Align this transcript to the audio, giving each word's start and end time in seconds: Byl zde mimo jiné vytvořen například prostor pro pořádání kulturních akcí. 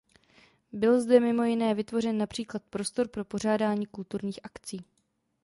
Byl 0.71 1.01
zde 1.01 1.19
mimo 1.19 1.43
jiné 1.43 1.73
vytvořen 1.73 2.17
například 2.17 2.63
prostor 2.63 3.07
pro 3.07 3.25
pořádání 3.25 3.85
kulturních 3.85 4.39
akcí. 4.43 4.85